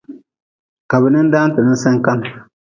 Ka 0.89 0.95
be 1.01 1.07
nindan 1.11 1.49
ti 1.53 1.59
ninsen 1.61 1.95
kan. 2.05 2.19